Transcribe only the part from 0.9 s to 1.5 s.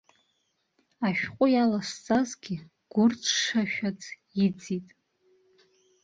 Ашәҟәы